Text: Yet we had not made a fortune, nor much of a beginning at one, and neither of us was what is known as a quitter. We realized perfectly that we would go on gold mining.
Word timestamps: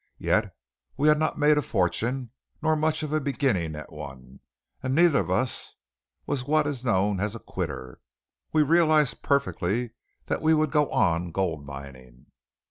Yet 0.17 0.55
we 0.97 1.09
had 1.09 1.19
not 1.19 1.37
made 1.37 1.59
a 1.59 1.61
fortune, 1.61 2.31
nor 2.59 2.75
much 2.75 3.03
of 3.03 3.13
a 3.13 3.19
beginning 3.21 3.75
at 3.75 3.93
one, 3.93 4.39
and 4.81 4.95
neither 4.95 5.19
of 5.19 5.29
us 5.29 5.75
was 6.25 6.43
what 6.47 6.65
is 6.65 6.83
known 6.83 7.19
as 7.19 7.35
a 7.35 7.39
quitter. 7.39 8.01
We 8.51 8.63
realized 8.63 9.21
perfectly 9.21 9.91
that 10.25 10.41
we 10.41 10.55
would 10.55 10.71
go 10.71 10.89
on 10.89 11.29
gold 11.29 11.67
mining. 11.67 12.31